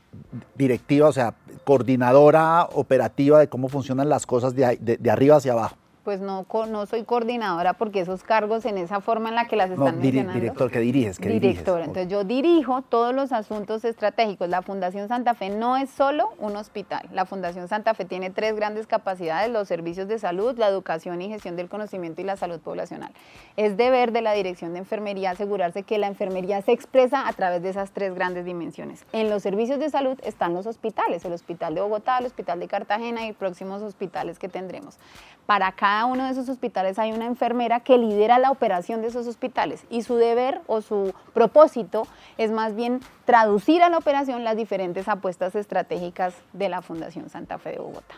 directiva, 0.54 1.08
o 1.08 1.12
sea, 1.12 1.32
coordinadora 1.64 2.68
operativa 2.74 3.38
de 3.38 3.48
cómo 3.48 3.70
funcionan 3.70 4.10
las 4.10 4.26
cosas 4.26 4.54
de 4.54 5.10
arriba 5.10 5.36
hacia 5.36 5.52
abajo 5.52 5.76
pues 6.06 6.20
no, 6.20 6.46
no 6.68 6.86
soy 6.86 7.02
coordinadora 7.02 7.72
porque 7.72 7.98
esos 7.98 8.22
cargos 8.22 8.64
en 8.64 8.78
esa 8.78 9.00
forma 9.00 9.28
en 9.28 9.34
la 9.34 9.48
que 9.48 9.56
las 9.56 9.70
están 9.70 9.96
no, 9.96 10.00
mencionando. 10.00 10.34
Director, 10.34 10.70
que 10.70 10.78
diriges? 10.78 11.18
Que 11.18 11.28
director, 11.30 11.80
entonces 11.80 12.06
yo 12.06 12.22
dirijo 12.22 12.82
todos 12.82 13.12
los 13.12 13.32
asuntos 13.32 13.84
estratégicos. 13.84 14.48
La 14.48 14.62
Fundación 14.62 15.08
Santa 15.08 15.34
Fe 15.34 15.50
no 15.50 15.76
es 15.76 15.90
solo 15.90 16.28
un 16.38 16.54
hospital. 16.54 17.08
La 17.12 17.26
Fundación 17.26 17.66
Santa 17.66 17.92
Fe 17.94 18.04
tiene 18.04 18.30
tres 18.30 18.54
grandes 18.54 18.86
capacidades, 18.86 19.50
los 19.50 19.66
servicios 19.66 20.06
de 20.06 20.20
salud, 20.20 20.56
la 20.56 20.68
educación 20.68 21.20
y 21.22 21.28
gestión 21.28 21.56
del 21.56 21.68
conocimiento 21.68 22.20
y 22.20 22.25
la 22.25 22.36
salud 22.36 22.60
poblacional. 22.60 23.10
Es 23.56 23.76
deber 23.76 24.12
de 24.12 24.22
la 24.22 24.32
Dirección 24.32 24.75
de 24.75 24.78
Enfermería 24.78 25.32
asegurarse 25.32 25.82
que 25.82 25.98
la 25.98 26.06
enfermería 26.06 26.62
se 26.62 26.70
expresa 26.70 27.26
a 27.26 27.32
través 27.32 27.64
de 27.64 27.70
esas 27.70 27.90
tres 27.90 28.14
grandes 28.14 28.44
dimensiones. 28.44 29.04
En 29.10 29.28
los 29.28 29.42
servicios 29.42 29.80
de 29.80 29.90
salud 29.90 30.16
están 30.22 30.54
los 30.54 30.66
hospitales, 30.66 31.25
el 31.25 31.32
Hospital 31.32 31.75
de 31.75 31.80
Bogotá, 31.80 32.18
el 32.18 32.26
Hospital 32.26 32.60
de 32.60 32.68
Cartagena 32.68 33.26
y 33.26 33.32
próximos 33.32 33.82
hospitales 33.82 34.38
que 34.38 34.48
tendremos. 34.48 35.00
Para 35.46 35.72
cada 35.72 35.95
uno 36.04 36.24
de 36.24 36.30
esos 36.30 36.48
hospitales 36.48 36.98
hay 36.98 37.12
una 37.12 37.26
enfermera 37.26 37.80
que 37.80 37.96
lidera 37.96 38.38
la 38.38 38.50
operación 38.50 39.00
de 39.00 39.08
esos 39.08 39.26
hospitales 39.26 39.84
y 39.88 40.02
su 40.02 40.16
deber 40.16 40.60
o 40.66 40.82
su 40.82 41.14
propósito 41.32 42.06
es 42.36 42.50
más 42.50 42.74
bien 42.74 43.00
traducir 43.24 43.82
a 43.82 43.88
la 43.88 43.96
operación 43.96 44.44
las 44.44 44.56
diferentes 44.56 45.08
apuestas 45.08 45.54
estratégicas 45.54 46.34
de 46.52 46.68
la 46.68 46.82
Fundación 46.82 47.30
Santa 47.30 47.58
Fe 47.58 47.70
de 47.70 47.78
Bogotá. 47.78 48.16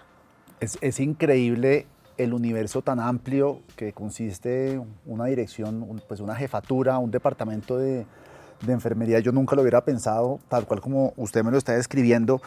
Es, 0.60 0.98
increíble 0.98 1.86
el 2.16 2.34
universo 2.34 2.82
tan 2.82 2.98
amplio 2.98 3.60
que 3.76 3.92
consiste 3.92 4.80
una 5.06 5.26
dirección, 5.26 6.02
pues 6.08 6.18
una 6.18 6.34
jefatura, 6.34 6.98
un 6.98 7.12
departamento 7.12 7.78
de, 7.78 8.06
de 8.66 8.72
enfermería. 8.72 9.20
Yo 9.20 9.30
nunca 9.30 9.54
lo 9.54 9.62
hubiera 9.62 9.84
pensado, 9.84 10.40
tal 10.48 10.66
cual 10.66 10.80
como 10.80 11.12
usted 11.16 11.44
me 11.44 11.52
lo 11.52 11.58
está 11.58 11.74
describiendo. 11.74 12.40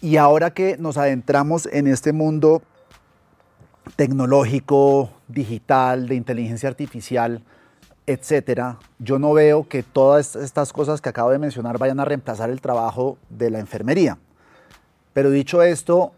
Y 0.00 0.16
ahora 0.16 0.52
que 0.52 0.76
nos 0.78 0.96
adentramos 0.96 1.66
en 1.72 1.88
este 1.88 2.12
mundo 2.12 2.62
tecnológico, 3.96 5.10
digital, 5.28 6.08
de 6.08 6.14
inteligencia 6.14 6.68
artificial, 6.68 7.42
etcétera, 8.06 8.78
yo 8.98 9.18
no 9.18 9.32
veo 9.32 9.68
que 9.68 9.82
todas 9.82 10.36
estas 10.36 10.72
cosas 10.72 11.00
que 11.00 11.08
acabo 11.08 11.30
de 11.30 11.38
mencionar 11.38 11.78
vayan 11.78 12.00
a 12.00 12.04
reemplazar 12.04 12.50
el 12.50 12.60
trabajo 12.60 13.16
de 13.30 13.50
la 13.50 13.60
enfermería. 13.60 14.18
Pero 15.12 15.30
dicho 15.30 15.62
esto, 15.62 16.12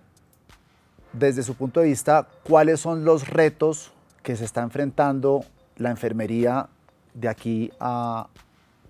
desde 1.12 1.42
su 1.42 1.54
punto 1.54 1.80
de 1.80 1.87
vista, 1.87 2.26
¿cuáles 2.44 2.80
son 2.80 3.04
los 3.04 3.28
retos 3.28 3.92
que 4.23 4.37
se 4.37 4.44
está 4.44 4.62
enfrentando 4.62 5.44
la 5.76 5.90
enfermería 5.90 6.68
de 7.12 7.28
aquí 7.28 7.71
a, 7.80 8.28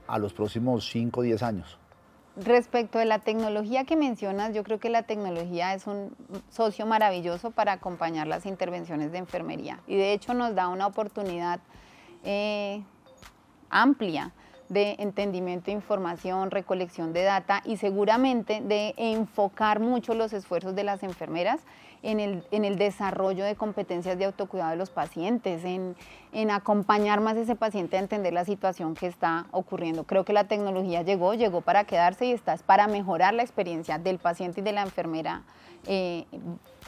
a 0.06 0.18
los 0.18 0.32
próximos 0.32 0.88
5 0.90 1.20
o 1.20 1.22
10 1.22 1.42
años? 1.42 1.78
Respecto 2.36 2.98
de 2.98 3.04
la 3.04 3.20
tecnología 3.20 3.84
que 3.84 3.94
mencionas, 3.94 4.52
yo 4.52 4.64
creo 4.64 4.80
que 4.80 4.90
la 4.90 5.04
tecnología 5.04 5.72
es 5.72 5.86
un 5.86 6.16
socio 6.50 6.84
maravilloso 6.84 7.52
para 7.52 7.72
acompañar 7.72 8.26
las 8.26 8.44
intervenciones 8.44 9.12
de 9.12 9.18
enfermería. 9.18 9.78
Y 9.86 9.96
de 9.96 10.12
hecho 10.12 10.34
nos 10.34 10.54
da 10.56 10.66
una 10.66 10.88
oportunidad 10.88 11.60
eh, 12.24 12.82
amplia 13.70 14.32
de 14.68 14.96
entendimiento 14.98 15.66
de 15.66 15.72
información, 15.72 16.50
recolección 16.50 17.12
de 17.12 17.22
data 17.22 17.62
y 17.64 17.76
seguramente 17.76 18.60
de 18.62 18.94
enfocar 18.96 19.78
mucho 19.78 20.14
los 20.14 20.32
esfuerzos 20.32 20.74
de 20.74 20.82
las 20.82 21.04
enfermeras 21.04 21.60
en 22.04 22.20
el, 22.20 22.44
en 22.50 22.64
el 22.64 22.76
desarrollo 22.76 23.44
de 23.44 23.56
competencias 23.56 24.18
de 24.18 24.26
autocuidado 24.26 24.70
de 24.70 24.76
los 24.76 24.90
pacientes, 24.90 25.64
en, 25.64 25.96
en, 26.32 26.50
acompañar 26.50 27.20
más 27.20 27.36
a 27.36 27.40
ese 27.40 27.56
paciente 27.56 27.96
a 27.96 28.00
entender 28.00 28.32
la 28.32 28.44
situación 28.44 28.94
que 28.94 29.06
está 29.06 29.46
ocurriendo. 29.50 30.04
Creo 30.04 30.24
que 30.24 30.32
la 30.32 30.44
tecnología 30.44 31.02
llegó, 31.02 31.34
llegó 31.34 31.62
para 31.62 31.84
quedarse 31.84 32.26
y 32.26 32.32
está 32.32 32.56
para 32.58 32.86
mejorar 32.86 33.34
la 33.34 33.42
experiencia 33.42 33.98
del 33.98 34.18
paciente 34.18 34.60
y 34.60 34.64
de 34.64 34.72
la 34.72 34.82
enfermera 34.82 35.42
eh, 35.86 36.26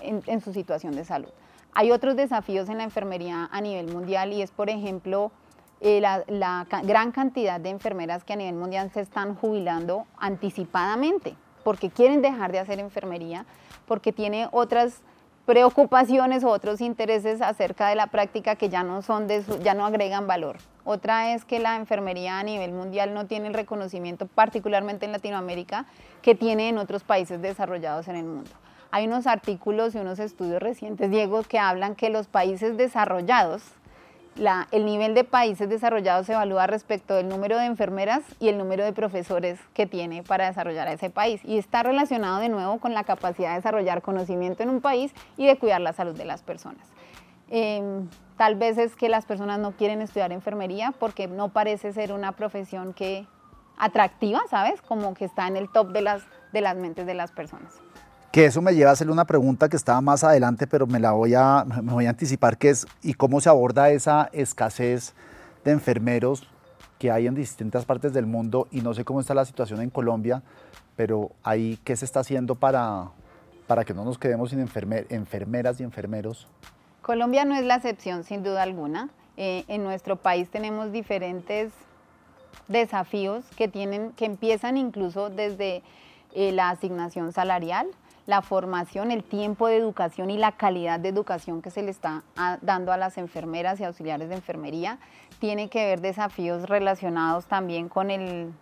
en, 0.02 0.22
en 0.26 0.40
su 0.40 0.52
situación 0.52 0.94
de 0.94 1.04
salud. 1.04 1.30
Hay 1.72 1.90
otros 1.90 2.14
desafíos 2.14 2.68
en 2.68 2.78
la 2.78 2.84
enfermería 2.84 3.48
a 3.50 3.60
nivel 3.60 3.92
mundial 3.92 4.32
y 4.32 4.42
es, 4.42 4.50
por 4.50 4.70
ejemplo, 4.70 5.32
eh, 5.80 6.00
la, 6.00 6.24
la, 6.26 6.66
gran 6.84 7.12
cantidad 7.12 7.60
de 7.60 7.68
enfermeras 7.68 8.24
que 8.24 8.32
a 8.32 8.36
nivel 8.36 8.54
mundial 8.54 8.90
se 8.92 9.00
están 9.00 9.34
jubilando 9.34 10.06
anticipadamente 10.16 11.36
porque 11.64 11.90
quieren 11.90 12.22
dejar 12.22 12.52
de 12.52 12.60
hacer 12.60 12.78
enfermería, 12.78 13.44
porque 13.86 14.12
tiene 14.12 14.48
otras 14.52 15.02
preocupaciones 15.46 16.42
o 16.42 16.48
otros 16.48 16.80
intereses 16.80 17.40
acerca 17.40 17.88
de 17.88 17.94
la 17.94 18.08
práctica 18.08 18.56
que 18.56 18.68
ya 18.68 18.82
no 18.82 19.00
son 19.00 19.28
de 19.28 19.44
ya 19.62 19.74
no 19.74 19.86
agregan 19.86 20.26
valor. 20.26 20.56
Otra 20.84 21.32
es 21.34 21.44
que 21.44 21.60
la 21.60 21.76
enfermería 21.76 22.38
a 22.38 22.42
nivel 22.42 22.72
mundial 22.72 23.14
no 23.14 23.26
tiene 23.26 23.48
el 23.48 23.54
reconocimiento, 23.54 24.26
particularmente 24.26 25.06
en 25.06 25.12
Latinoamérica, 25.12 25.86
que 26.22 26.34
tiene 26.34 26.68
en 26.68 26.78
otros 26.78 27.04
países 27.04 27.40
desarrollados 27.40 28.08
en 28.08 28.16
el 28.16 28.24
mundo. 28.24 28.50
Hay 28.90 29.06
unos 29.06 29.26
artículos 29.26 29.94
y 29.94 29.98
unos 29.98 30.18
estudios 30.18 30.62
recientes, 30.62 31.10
Diego, 31.10 31.42
que 31.42 31.58
hablan 31.58 31.94
que 31.94 32.10
los 32.10 32.28
países 32.28 32.76
desarrollados 32.76 33.62
el 34.70 34.84
nivel 34.84 35.14
de 35.14 35.24
países 35.24 35.68
desarrollados 35.68 36.26
se 36.26 36.32
evalúa 36.32 36.66
respecto 36.66 37.14
del 37.14 37.28
número 37.28 37.56
de 37.58 37.64
enfermeras 37.64 38.22
y 38.38 38.48
el 38.48 38.58
número 38.58 38.84
de 38.84 38.92
profesores 38.92 39.58
que 39.72 39.86
tiene 39.86 40.22
para 40.22 40.46
desarrollar 40.46 40.88
a 40.88 40.92
ese 40.92 41.10
país. 41.10 41.40
Y 41.44 41.58
está 41.58 41.82
relacionado 41.82 42.40
de 42.40 42.48
nuevo 42.48 42.78
con 42.78 42.94
la 42.94 43.04
capacidad 43.04 43.50
de 43.50 43.56
desarrollar 43.56 44.02
conocimiento 44.02 44.62
en 44.62 44.70
un 44.70 44.80
país 44.80 45.12
y 45.36 45.46
de 45.46 45.58
cuidar 45.58 45.80
la 45.80 45.92
salud 45.92 46.14
de 46.16 46.24
las 46.24 46.42
personas. 46.42 46.86
Em, 47.48 48.08
tal 48.36 48.56
vez 48.56 48.76
es 48.76 48.96
que 48.96 49.08
las 49.08 49.24
personas 49.24 49.58
no 49.58 49.72
quieren 49.72 50.02
estudiar 50.02 50.32
enfermería 50.32 50.92
porque 50.98 51.28
no 51.28 51.48
parece 51.50 51.92
ser 51.92 52.12
una 52.12 52.32
profesión 52.32 52.92
que 52.92 53.26
atractiva, 53.78 54.40
¿sabes? 54.50 54.82
Como 54.82 55.14
que 55.14 55.24
está 55.24 55.46
en 55.46 55.56
el 55.56 55.70
top 55.70 55.92
de 55.92 56.02
las, 56.02 56.22
de 56.52 56.60
las 56.60 56.76
mentes 56.76 57.06
de 57.06 57.14
las 57.14 57.32
personas 57.32 57.80
que 58.36 58.44
eso 58.44 58.60
me 58.60 58.74
lleva 58.74 58.90
a 58.90 58.92
hacerle 58.92 59.14
una 59.14 59.24
pregunta 59.24 59.70
que 59.70 59.78
estaba 59.78 59.98
más 60.02 60.22
adelante, 60.22 60.66
pero 60.66 60.86
me 60.86 61.00
la 61.00 61.12
voy 61.12 61.32
a, 61.34 61.64
me 61.64 61.90
voy 61.90 62.04
a 62.04 62.10
anticipar, 62.10 62.58
que 62.58 62.68
es, 62.68 62.86
¿y 63.02 63.14
cómo 63.14 63.40
se 63.40 63.48
aborda 63.48 63.88
esa 63.88 64.28
escasez 64.30 65.14
de 65.64 65.70
enfermeros 65.70 66.46
que 66.98 67.10
hay 67.10 67.28
en 67.28 67.34
distintas 67.34 67.86
partes 67.86 68.12
del 68.12 68.26
mundo? 68.26 68.68
Y 68.70 68.82
no 68.82 68.92
sé 68.92 69.06
cómo 69.06 69.20
está 69.20 69.32
la 69.32 69.46
situación 69.46 69.80
en 69.80 69.88
Colombia, 69.88 70.42
pero 70.96 71.30
ahí, 71.44 71.78
¿qué 71.82 71.96
se 71.96 72.04
está 72.04 72.20
haciendo 72.20 72.56
para, 72.56 73.08
para 73.66 73.86
que 73.86 73.94
no 73.94 74.04
nos 74.04 74.18
quedemos 74.18 74.50
sin 74.50 74.60
enfermeras 74.60 75.80
y 75.80 75.82
enfermeros? 75.82 76.46
Colombia 77.00 77.46
no 77.46 77.56
es 77.56 77.64
la 77.64 77.76
excepción, 77.76 78.22
sin 78.22 78.42
duda 78.42 78.64
alguna. 78.64 79.08
Eh, 79.38 79.64
en 79.68 79.82
nuestro 79.82 80.16
país 80.16 80.50
tenemos 80.50 80.92
diferentes 80.92 81.72
desafíos 82.68 83.46
que, 83.56 83.66
tienen, 83.66 84.12
que 84.12 84.26
empiezan 84.26 84.76
incluso 84.76 85.30
desde 85.30 85.82
eh, 86.34 86.52
la 86.52 86.68
asignación 86.68 87.32
salarial, 87.32 87.86
la 88.26 88.42
formación, 88.42 89.10
el 89.10 89.22
tiempo 89.22 89.68
de 89.68 89.76
educación 89.76 90.30
y 90.30 90.36
la 90.36 90.52
calidad 90.52 90.98
de 90.98 91.08
educación 91.08 91.62
que 91.62 91.70
se 91.70 91.82
le 91.82 91.90
está 91.90 92.24
dando 92.60 92.92
a 92.92 92.96
las 92.96 93.18
enfermeras 93.18 93.80
y 93.80 93.84
auxiliares 93.84 94.28
de 94.28 94.34
enfermería. 94.34 94.98
Tiene 95.38 95.68
que 95.68 95.84
ver 95.86 96.00
desafíos 96.00 96.68
relacionados 96.68 97.46
también 97.46 97.88
con 97.88 98.10
el, 98.10 98.52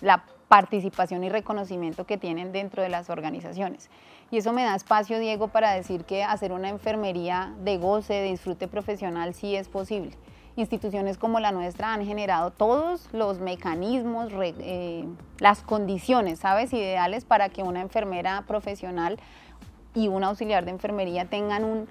la 0.00 0.24
participación 0.48 1.24
y 1.24 1.28
reconocimiento 1.28 2.06
que 2.06 2.16
tienen 2.16 2.52
dentro 2.52 2.82
de 2.82 2.88
las 2.88 3.10
organizaciones. 3.10 3.90
Y 4.30 4.38
eso 4.38 4.52
me 4.52 4.64
da 4.64 4.74
espacio, 4.74 5.18
Diego, 5.18 5.48
para 5.48 5.72
decir 5.72 6.04
que 6.04 6.24
hacer 6.24 6.52
una 6.52 6.68
enfermería 6.68 7.54
de 7.62 7.78
goce, 7.78 8.14
de 8.14 8.30
disfrute 8.30 8.66
profesional, 8.66 9.34
sí 9.34 9.54
es 9.54 9.68
posible 9.68 10.16
instituciones 10.56 11.18
como 11.18 11.38
la 11.38 11.52
nuestra 11.52 11.92
han 11.92 12.04
generado 12.04 12.50
todos 12.50 13.08
los 13.12 13.38
mecanismos, 13.40 14.32
eh, 14.40 15.04
las 15.38 15.62
condiciones, 15.62 16.38
¿sabes?, 16.40 16.72
ideales 16.72 17.24
para 17.24 17.50
que 17.50 17.62
una 17.62 17.82
enfermera 17.82 18.42
profesional 18.46 19.18
y 19.94 20.08
un 20.08 20.24
auxiliar 20.24 20.64
de 20.64 20.72
enfermería 20.72 21.26
tengan 21.26 21.64
un 21.64 21.88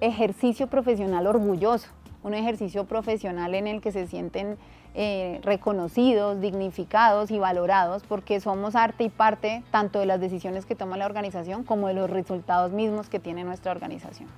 ejercicio 0.00 0.66
profesional 0.68 1.26
orgulloso, 1.26 1.88
un 2.22 2.34
ejercicio 2.34 2.84
profesional 2.84 3.54
en 3.54 3.66
el 3.66 3.80
que 3.80 3.92
se 3.92 4.06
sienten 4.06 4.56
eh, 4.94 5.40
reconocidos, 5.44 6.40
dignificados 6.40 7.30
y 7.30 7.38
valorados 7.38 8.02
porque 8.08 8.40
somos 8.40 8.74
arte 8.74 9.04
y 9.04 9.08
parte 9.10 9.62
tanto 9.70 10.00
de 10.00 10.06
las 10.06 10.18
decisiones 10.20 10.66
que 10.66 10.74
toma 10.74 10.96
la 10.96 11.06
organización 11.06 11.62
como 11.62 11.88
de 11.88 11.94
los 11.94 12.10
resultados 12.10 12.72
mismos 12.72 13.08
que 13.08 13.20
tiene 13.20 13.44
nuestra 13.44 13.70
organización. 13.70 14.28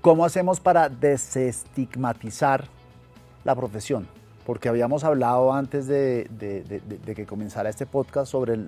¿Cómo 0.00 0.24
hacemos 0.24 0.58
para 0.58 0.88
desestigmatizar 0.88 2.64
la 3.44 3.54
profesión, 3.54 4.06
porque 4.46 4.68
habíamos 4.68 5.04
hablado 5.04 5.52
antes 5.52 5.86
de, 5.86 6.28
que 7.14 7.26
comenzara 7.26 7.70
este 7.70 7.86
podcast 7.86 8.30
sobre 8.30 8.54
eh, 8.54 8.60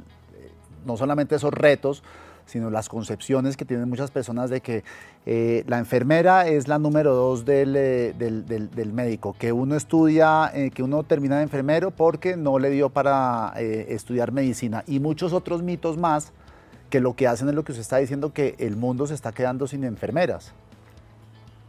no 0.87 0.97
solamente 0.97 1.37
esos 1.37 1.53
retos, 1.53 2.03
sino 2.45 2.71
las 2.71 2.89
concepciones 2.89 3.57
que 3.57 3.65
tienen 3.65 3.89
muchas 3.89 4.11
personas 4.11 4.51
de 4.51 4.61
que 4.61 4.83
eh, 5.27 5.65
la 5.69 5.79
enfermera 5.79 6.49
es 6.49 6.67
la 6.67 6.79
número 6.79 7.15
dos 7.15 7.45
del, 7.45 7.75
eh, 7.77 8.91
médico, 8.93 9.37
que 9.39 9.53
uno 9.53 9.77
estudia, 9.77 10.53
que 10.75 10.83
uno 10.83 11.05
termina 11.05 11.37
de 11.37 11.45
enfermero 11.45 11.93
porque 11.93 12.37
no 12.37 12.59
le 12.59 12.71
dio 12.71 12.91
para 12.91 13.55
estudiar 13.59 14.33
medicina 14.33 14.83
y 14.89 14.99
muchos 14.99 15.33
otros 15.33 15.63
mitos 15.63 15.97
más 15.97 16.33
que 16.91 17.01
lo 17.01 17.15
que 17.15 17.27
hacen 17.27 17.49
es 17.49 17.55
lo 17.55 17.65
que 17.65 17.73
usted 17.73 17.81
está 17.81 17.97
diciendo, 17.99 18.35
que 18.35 18.55
el 18.59 18.77
mundo 18.77 19.07
se 19.07 19.15
está 19.15 19.33
quedando 19.33 19.67
sin 19.67 19.85
enfermeras. 19.85 20.53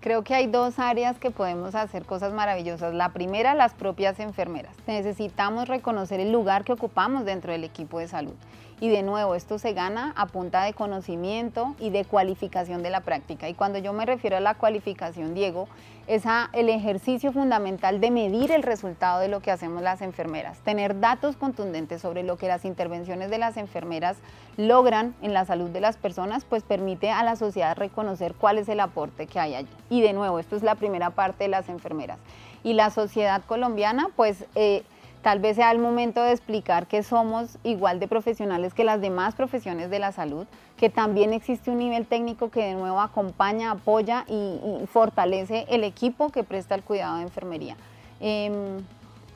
Creo 0.04 0.22
que 0.26 0.36
hay 0.36 0.48
dos 0.48 0.80
áreas 0.80 1.18
que 1.18 1.32
podemos 1.32 1.76
hacer 1.76 2.04
cosas 2.04 2.34
maravillosas. 2.34 2.94
La 2.94 3.14
primera, 3.14 3.54
las 3.54 3.74
propias 3.74 4.20
enfermeras. 4.20 4.76
Necesitamos 4.86 5.70
reconocer 5.70 6.20
el 6.20 6.30
lugar 6.30 6.66
que 6.66 6.74
ocupamos 6.74 7.24
dentro 7.24 7.54
del 7.54 7.64
equipo 7.64 8.00
de 8.00 8.10
salud. 8.10 8.34
Y 8.82 8.90
de 8.90 9.02
nuevo, 9.02 9.34
esto 9.34 9.60
se 9.60 9.72
gana 9.72 10.12
a 10.18 10.26
punta 10.26 10.66
de 10.66 10.74
conocimiento 10.74 11.74
y 11.80 11.90
de 11.90 12.04
cualificación 12.04 12.84
de 12.84 12.90
la 12.90 13.00
práctica. 13.00 13.48
Y 13.48 13.54
cuando 13.54 13.80
yo 13.80 13.94
me 13.94 14.06
refiero 14.06 14.36
a 14.36 14.42
la 14.42 14.56
cualificación, 14.56 15.34
Diego, 15.34 15.70
es 16.08 16.26
a 16.26 16.50
el 16.54 16.70
ejercicio 16.70 17.32
fundamental 17.32 18.02
de 18.02 18.12
medir 18.12 18.52
el 18.52 18.64
resultado 18.64 19.20
de 19.20 19.28
lo 19.28 19.42
que 19.42 19.52
hacemos 19.52 19.82
las 19.82 20.02
enfermeras, 20.02 20.60
tener 20.60 21.00
datos 21.00 21.38
contundentes 21.38 22.02
sobre 22.02 22.24
lo 22.24 22.38
que 22.38 22.48
las 22.48 22.66
intervenciones 22.66 23.30
de 23.30 23.38
las 23.38 23.58
enfermeras 23.58 24.18
logran 24.58 25.16
en 25.22 25.34
la 25.34 25.46
salud 25.46 25.70
de 25.70 25.82
las 25.82 25.98
personas, 25.98 26.46
pues 26.46 26.64
permite 26.64 27.10
a 27.10 27.24
la 27.24 27.36
sociedad 27.36 27.78
reconocer 27.78 28.34
cuál 28.34 28.58
es 28.58 28.70
el 28.70 28.80
aporte 28.80 29.28
que 29.28 29.40
hay 29.40 29.56
allí. 29.56 29.70
Y 29.90 30.02
de 30.02 30.14
nuevo, 30.14 30.40
esto 30.40 30.56
es 30.56 30.64
la 30.64 30.76
primera 30.76 31.10
parte 31.10 31.46
de 31.46 31.50
las 31.50 31.70
enfermeras. 31.70 32.20
Y 32.64 32.74
la 32.74 32.90
sociedad 32.90 33.42
colombiana, 33.46 34.10
pues... 34.16 34.46
Eh, 34.56 34.84
tal 35.24 35.40
vez 35.40 35.56
sea 35.56 35.72
el 35.72 35.80
momento 35.80 36.22
de 36.22 36.32
explicar 36.32 36.86
que 36.86 37.02
somos 37.02 37.58
igual 37.64 38.00
de 38.00 38.08
profesionales 38.10 38.74
que 38.74 38.84
las 38.84 39.00
demás 39.00 39.34
profesiones 39.36 39.90
de 39.90 39.98
la 39.98 40.12
salud, 40.12 40.46
que 40.78 40.90
también 40.90 41.32
existe 41.34 41.72
un 41.72 41.78
nivel 41.80 42.06
técnico 42.06 42.52
que 42.52 42.66
de 42.66 42.74
nuevo 42.74 43.00
acompaña, 43.00 43.72
apoya 43.72 44.26
y, 44.28 44.86
fortalece 44.88 45.66
el 45.70 45.86
equipo 45.86 46.30
que 46.30 46.44
presta 46.44 46.76
el 46.76 46.84
cuidado 46.84 47.18
de 47.18 47.24
enfermería. 47.24 47.78
Em, 48.20 48.84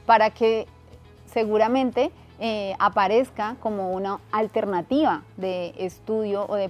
para 0.05 0.29
que 0.29 0.67
seguramente 1.25 2.11
eh, 2.39 2.75
aparezca 2.79 3.55
como 3.61 3.93
una 3.93 4.19
alternativa 4.31 5.23
de 5.37 5.73
estudio 5.77 6.45
o 6.49 6.55
de, 6.55 6.69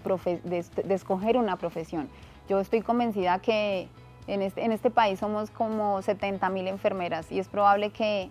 escoger 0.89 1.37
una 1.37 1.57
profesión. 1.57 2.07
Yo 2.47 2.59
estoy 2.59 2.81
convencida 2.81 3.39
que 3.39 3.87
en 4.27 4.43
este, 4.43 4.63
en 4.63 4.71
este 4.71 4.91
país 4.91 5.19
somos 5.19 5.49
como 5.49 6.01
70 6.03 6.49
mil 6.49 6.67
enfermeras 6.67 7.31
y 7.31 7.39
es 7.39 7.47
probable 7.47 7.89
que 7.89 8.29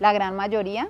la 0.00 0.12
gran 0.12 0.36
mayoría 0.36 0.88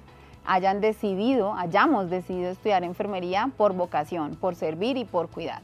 hayan 0.49 0.81
decidido, 0.81 1.55
hayamos 1.55 2.11
decidido 2.11 2.51
estudiar 2.51 2.83
enfermería 2.83 3.51
por 3.57 3.75
vocación, 3.75 4.35
por 4.37 4.55
servir 4.55 4.97
y 4.97 5.05
por 5.05 5.29
cuidar. 5.29 5.61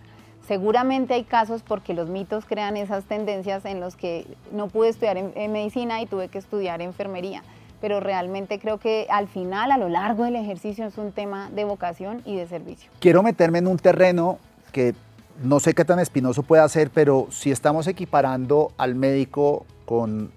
Seguramente 0.47 1.15
hay 1.15 1.25
casos 1.25 1.63
porque 1.63 1.95
los 1.95 2.11
mitos 2.11 2.45
crean 2.45 2.77
esas 2.77 3.05
tendencias 3.05 3.65
en 3.65 3.81
los 3.81 3.97
que 3.97 4.27
no 4.53 4.69
pude 4.69 4.91
estudiar 4.91 5.17
en, 5.17 5.53
medicina 5.53 6.03
y 6.03 6.07
tuve 6.07 6.29
que 6.29 6.37
estudiar 6.37 6.83
enfermería. 6.83 7.43
Pero 7.81 7.99
realmente 8.01 8.59
creo 8.59 8.79
que 8.79 9.07
al 9.09 9.27
final, 9.27 9.73
a 9.73 9.79
lo 9.79 9.89
largo 9.89 10.25
del 10.25 10.37
ejercicio, 10.37 10.87
es 10.87 10.99
un 10.99 11.13
tema 11.13 11.51
de 11.51 11.65
vocación 11.65 12.21
y 12.27 12.37
de 12.37 12.47
servicio. 12.47 12.91
Quiero 13.01 13.23
meterme 13.23 13.59
en 13.59 13.67
un 13.67 13.79
terreno 13.79 14.39
que 14.71 14.95
no 15.43 15.61
sé 15.61 15.73
qué 15.73 15.85
tan 15.85 15.99
espinoso 15.99 16.43
puede 16.43 16.67
ser, 16.69 16.91
pero 16.91 17.27
si 17.31 17.51
estamos 17.51 17.87
equiparando 17.87 18.73
al 18.77 18.95
médico 18.95 19.65
con 19.87 20.31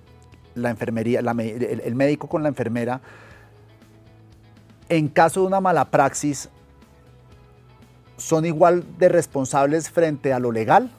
la 0.58 0.70
enfermería, 0.70 1.20
el 1.20 1.96
médico 1.96 2.28
con 2.28 2.44
la 2.44 2.50
enfermera, 2.50 3.02
en 4.90 5.08
caso 5.08 5.42
de 5.42 5.48
una 5.48 5.62
mala 5.62 5.86
praxis, 5.86 6.50
¿son 8.18 8.46
igual 8.46 8.84
de 8.98 9.10
responsables 9.10 9.90
frente 9.90 10.34
a 10.34 10.40
lo 10.40 10.52
legal? 10.52 10.90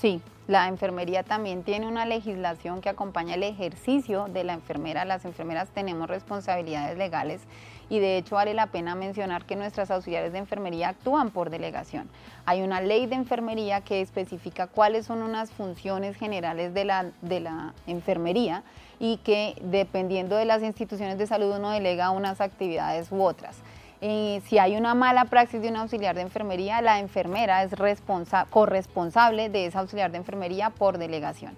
Sí, 0.00 0.20
la 0.48 0.66
enfermería 0.66 1.22
también 1.22 1.62
tiene 1.62 1.86
una 1.86 2.04
legislación 2.04 2.80
que 2.80 2.88
acompaña 2.88 3.34
el 3.34 3.44
ejercicio 3.44 4.26
de 4.28 4.44
la 4.44 4.54
enfermera. 4.54 5.04
Las 5.04 5.24
enfermeras 5.24 5.68
tenemos 5.70 6.08
responsabilidades 6.08 6.98
legales 6.98 7.42
y 7.88 8.00
de 8.00 8.16
hecho 8.16 8.36
vale 8.36 8.54
la 8.54 8.66
pena 8.66 8.94
mencionar 8.94 9.44
que 9.44 9.54
nuestras 9.54 9.90
auxiliares 9.90 10.32
de 10.32 10.38
enfermería 10.38 10.88
actúan 10.88 11.30
por 11.30 11.50
delegación. 11.50 12.08
Hay 12.44 12.62
una 12.62 12.80
ley 12.80 13.06
de 13.06 13.14
enfermería 13.14 13.82
que 13.82 14.00
especifica 14.00 14.66
cuáles 14.66 15.06
son 15.06 15.22
unas 15.22 15.50
funciones 15.52 16.16
generales 16.16 16.74
de 16.74 16.86
la, 16.86 17.10
de 17.20 17.40
la 17.40 17.74
enfermería 17.86 18.64
y 18.98 19.18
que 19.18 19.56
dependiendo 19.62 20.36
de 20.36 20.44
las 20.44 20.62
instituciones 20.62 21.18
de 21.18 21.26
salud 21.26 21.56
uno 21.56 21.70
delega 21.70 22.10
unas 22.10 22.40
actividades 22.40 23.12
u 23.12 23.22
otras. 23.22 23.56
Eh, 24.04 24.42
si 24.48 24.58
hay 24.58 24.74
una 24.74 24.96
mala 24.96 25.26
praxis 25.26 25.62
de 25.62 25.68
un 25.68 25.76
auxiliar 25.76 26.16
de 26.16 26.22
enfermería, 26.22 26.82
la 26.82 26.98
enfermera 26.98 27.62
es 27.62 27.70
corresponsable 28.50 29.48
de 29.48 29.66
esa 29.66 29.78
auxiliar 29.78 30.10
de 30.10 30.18
enfermería 30.18 30.70
por 30.70 30.98
delegación. 30.98 31.56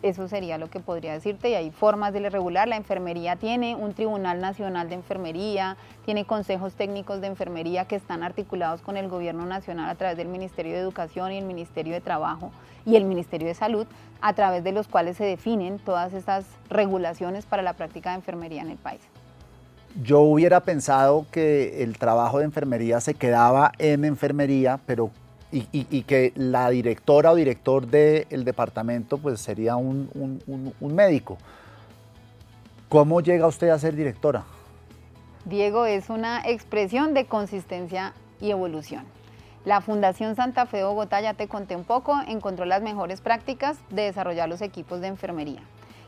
Eso 0.00 0.28
sería 0.28 0.58
lo 0.58 0.70
que 0.70 0.78
podría 0.78 1.12
decirte 1.12 1.50
y 1.50 1.54
hay 1.54 1.72
formas 1.72 2.12
de 2.12 2.30
regular. 2.30 2.68
La 2.68 2.76
enfermería 2.76 3.34
tiene 3.34 3.74
un 3.74 3.94
Tribunal 3.94 4.40
Nacional 4.40 4.88
de 4.88 4.94
Enfermería, 4.94 5.76
tiene 6.04 6.24
consejos 6.24 6.74
técnicos 6.74 7.20
de 7.20 7.26
enfermería 7.26 7.86
que 7.86 7.96
están 7.96 8.22
articulados 8.22 8.80
con 8.80 8.96
el 8.96 9.08
Gobierno 9.08 9.44
Nacional 9.44 9.90
a 9.90 9.96
través 9.96 10.16
del 10.16 10.28
Ministerio 10.28 10.72
de 10.72 10.78
Educación 10.78 11.32
y 11.32 11.38
el 11.38 11.46
Ministerio 11.46 11.94
de 11.94 12.00
Trabajo 12.00 12.52
y 12.84 12.94
el 12.94 13.06
Ministerio 13.06 13.48
de 13.48 13.54
Salud, 13.54 13.88
a 14.20 14.34
través 14.34 14.62
de 14.62 14.70
los 14.70 14.86
cuales 14.86 15.16
se 15.16 15.24
definen 15.24 15.80
todas 15.80 16.12
estas 16.12 16.46
regulaciones 16.70 17.44
para 17.44 17.62
la 17.62 17.72
práctica 17.72 18.10
de 18.10 18.16
enfermería 18.16 18.62
en 18.62 18.70
el 18.70 18.78
país. 18.78 19.00
Yo 20.02 20.20
hubiera 20.20 20.60
pensado 20.60 21.26
que 21.30 21.82
el 21.82 21.98
trabajo 21.98 22.38
de 22.38 22.44
enfermería 22.44 23.00
se 23.00 23.14
quedaba 23.14 23.72
en 23.78 24.04
enfermería, 24.04 24.78
pero 24.84 25.10
y, 25.50 26.02
que 26.02 26.32
la 26.34 26.68
directora 26.68 27.32
o 27.32 27.34
director 27.34 27.86
del 27.86 28.44
departamento 28.44 29.16
pues 29.16 29.40
sería 29.40 29.76
un, 29.76 30.10
un 30.80 30.94
médico. 30.94 31.38
¿Cómo 32.90 33.22
llega 33.22 33.46
usted 33.46 33.70
a 33.70 33.78
ser 33.78 33.96
directora? 33.96 34.44
Diego, 35.46 35.86
es 35.86 36.10
una 36.10 36.46
expresión 36.46 37.14
de 37.14 37.26
consistencia 37.26 38.12
y 38.40 38.50
evolución. 38.50 39.04
La 39.64 39.80
Fundación 39.80 40.36
Santa 40.36 40.66
Fe 40.66 40.78
de 40.78 40.84
Bogotá, 40.84 41.20
ya 41.20 41.34
te 41.34 41.48
conté 41.48 41.74
un 41.74 41.84
poco, 41.84 42.20
encontró 42.28 42.66
las 42.66 42.82
mejores 42.82 43.20
prácticas 43.20 43.78
de 43.90 44.02
desarrollar 44.02 44.48
los 44.48 44.60
equipos 44.60 45.00
de 45.00 45.06
enfermería 45.06 45.62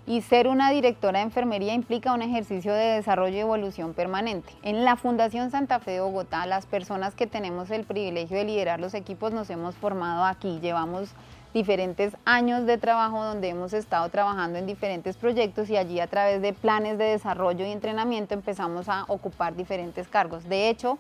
y 0.08 0.22
ser 0.22 0.48
una 0.48 0.70
directora 0.70 1.18
de 1.18 1.26
enfermería 1.26 1.74
implica 1.74 2.14
un 2.14 2.22
ejercicio 2.22 2.72
de 2.72 2.94
desarrollo 2.94 3.36
y 3.36 3.40
evolución 3.40 3.92
permanente. 3.92 4.54
En 4.62 4.82
la 4.82 4.96
Fundación 4.96 5.50
Santa 5.50 5.80
Fe 5.80 5.90
de 5.90 6.00
Bogotá, 6.00 6.46
las 6.46 6.64
personas 6.64 7.14
que 7.14 7.26
tenemos 7.26 7.70
el 7.70 7.84
privilegio 7.84 8.38
de 8.38 8.44
liderar 8.44 8.80
los 8.80 8.94
equipos 8.94 9.32
nos 9.32 9.50
hemos 9.50 9.74
formado 9.74 10.24
aquí, 10.24 10.60
llevamos 10.60 11.10
diferentes 11.52 12.16
años 12.24 12.64
de 12.64 12.78
trabajo 12.78 13.22
donde 13.22 13.50
hemos 13.50 13.74
estado 13.74 14.08
trabajando 14.08 14.58
en 14.58 14.64
diferentes 14.64 15.18
proyectos 15.18 15.68
y 15.68 15.76
allí 15.76 16.00
a 16.00 16.06
través 16.06 16.40
de 16.40 16.54
planes 16.54 16.96
de 16.96 17.04
desarrollo 17.04 17.66
y 17.66 17.70
entrenamiento 17.70 18.32
empezamos 18.32 18.88
a 18.88 19.04
ocupar 19.08 19.56
diferentes 19.56 20.08
cargos. 20.08 20.48
De 20.48 20.70
hecho, 20.70 20.96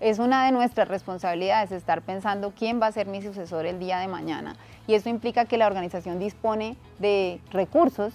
es 0.00 0.18
una 0.18 0.46
de 0.46 0.52
nuestras 0.52 0.88
responsabilidades 0.88 1.70
estar 1.70 2.00
pensando 2.00 2.54
quién 2.56 2.80
va 2.80 2.86
a 2.86 2.92
ser 2.92 3.08
mi 3.08 3.20
sucesor 3.20 3.66
el 3.66 3.78
día 3.78 3.98
de 3.98 4.08
mañana. 4.08 4.56
Y 4.86 4.94
eso 4.94 5.10
implica 5.10 5.44
que 5.44 5.58
la 5.58 5.66
organización 5.66 6.18
dispone 6.18 6.76
de 6.98 7.40
recursos 7.50 8.14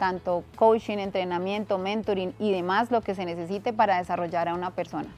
tanto 0.00 0.42
coaching, 0.56 0.96
entrenamiento, 0.96 1.76
mentoring 1.76 2.34
y 2.38 2.50
demás 2.50 2.90
lo 2.90 3.02
que 3.02 3.14
se 3.14 3.26
necesite 3.26 3.74
para 3.74 3.98
desarrollar 3.98 4.48
a 4.48 4.54
una 4.54 4.70
persona. 4.70 5.08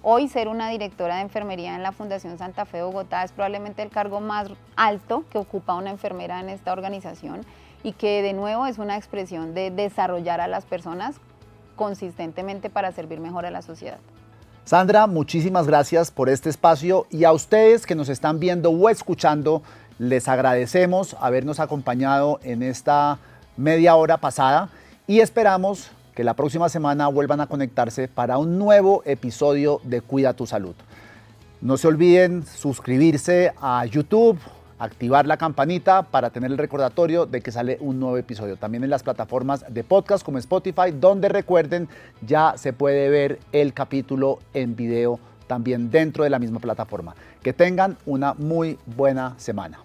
Hoy 0.00 0.28
ser 0.28 0.46
una 0.46 0.70
directora 0.70 1.16
de 1.16 1.22
enfermería 1.22 1.74
en 1.74 1.82
la 1.82 1.90
Fundación 1.90 2.38
Santa 2.38 2.64
Fe 2.64 2.82
Bogotá 2.82 3.24
es 3.24 3.32
probablemente 3.32 3.82
el 3.82 3.90
cargo 3.90 4.20
más 4.20 4.48
alto 4.76 5.24
que 5.30 5.38
ocupa 5.38 5.74
una 5.74 5.90
enfermera 5.90 6.38
en 6.38 6.50
esta 6.50 6.72
organización 6.72 7.40
y 7.82 7.92
que 7.92 8.22
de 8.22 8.32
nuevo 8.32 8.66
es 8.66 8.78
una 8.78 8.96
expresión 8.96 9.54
de 9.54 9.72
desarrollar 9.72 10.40
a 10.40 10.46
las 10.46 10.64
personas 10.64 11.16
consistentemente 11.74 12.70
para 12.70 12.92
servir 12.92 13.18
mejor 13.18 13.44
a 13.44 13.50
la 13.50 13.60
sociedad. 13.62 13.98
Sandra, 14.64 15.08
muchísimas 15.08 15.66
gracias 15.66 16.12
por 16.12 16.28
este 16.28 16.48
espacio 16.48 17.06
y 17.10 17.24
a 17.24 17.32
ustedes 17.32 17.86
que 17.86 17.96
nos 17.96 18.08
están 18.08 18.38
viendo 18.38 18.70
o 18.70 18.88
escuchando, 18.88 19.62
les 19.98 20.28
agradecemos 20.28 21.16
habernos 21.18 21.58
acompañado 21.58 22.38
en 22.44 22.62
esta 22.62 23.18
media 23.58 23.96
hora 23.96 24.16
pasada 24.16 24.70
y 25.06 25.20
esperamos 25.20 25.90
que 26.14 26.24
la 26.24 26.34
próxima 26.34 26.68
semana 26.68 27.08
vuelvan 27.08 27.40
a 27.40 27.48
conectarse 27.48 28.08
para 28.08 28.38
un 28.38 28.56
nuevo 28.58 29.02
episodio 29.04 29.80
de 29.84 30.00
Cuida 30.00 30.32
tu 30.32 30.46
Salud. 30.46 30.74
No 31.60 31.76
se 31.76 31.88
olviden 31.88 32.46
suscribirse 32.46 33.52
a 33.60 33.84
YouTube, 33.84 34.38
activar 34.78 35.26
la 35.26 35.36
campanita 35.36 36.04
para 36.04 36.30
tener 36.30 36.52
el 36.52 36.58
recordatorio 36.58 37.26
de 37.26 37.40
que 37.40 37.50
sale 37.50 37.78
un 37.80 37.98
nuevo 37.98 38.16
episodio. 38.16 38.56
También 38.56 38.84
en 38.84 38.90
las 38.90 39.02
plataformas 39.02 39.64
de 39.68 39.82
podcast 39.82 40.24
como 40.24 40.38
Spotify, 40.38 40.92
donde 40.92 41.28
recuerden 41.28 41.88
ya 42.24 42.54
se 42.56 42.72
puede 42.72 43.08
ver 43.08 43.40
el 43.50 43.74
capítulo 43.74 44.38
en 44.54 44.76
video 44.76 45.18
también 45.48 45.90
dentro 45.90 46.22
de 46.22 46.30
la 46.30 46.38
misma 46.38 46.60
plataforma. 46.60 47.16
Que 47.42 47.52
tengan 47.52 47.96
una 48.06 48.34
muy 48.34 48.78
buena 48.86 49.34
semana. 49.36 49.80